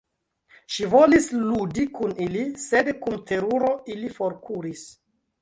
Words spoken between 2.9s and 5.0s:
kun teruro ili forkuris.